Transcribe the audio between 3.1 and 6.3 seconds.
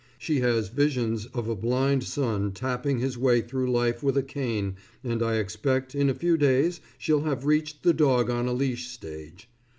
way through life with a cane and I expect in a